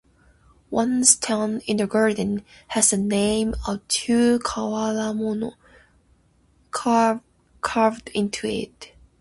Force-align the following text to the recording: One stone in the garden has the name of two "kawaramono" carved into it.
One 0.71 1.03
stone 1.05 1.59
in 1.67 1.77
the 1.77 1.85
garden 1.85 2.43
has 2.69 2.89
the 2.89 2.97
name 2.97 3.53
of 3.67 3.87
two 3.87 4.39
"kawaramono" 4.39 5.51
carved 6.71 8.09
into 8.11 8.47
it. 8.47 8.93